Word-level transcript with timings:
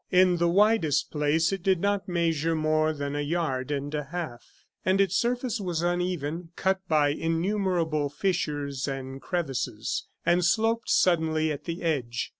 In 0.09 0.37
the 0.37 0.49
widest 0.49 1.11
place 1.11 1.51
it 1.51 1.61
did 1.61 1.79
not 1.79 2.07
measure 2.07 2.55
more 2.55 2.91
than 2.91 3.15
a 3.15 3.21
yard 3.21 3.69
and 3.69 3.93
a 3.93 4.05
half, 4.05 4.65
and 4.83 4.99
its 4.99 5.15
surface 5.15 5.61
was 5.61 5.83
uneven, 5.83 6.49
cut 6.55 6.79
by 6.87 7.09
innumerable 7.09 8.09
fissures 8.09 8.87
and 8.87 9.21
crevices, 9.21 10.07
and 10.25 10.43
sloped 10.43 10.89
suddenly 10.89 11.51
at 11.51 11.65
the 11.65 11.83
edge. 11.83 12.29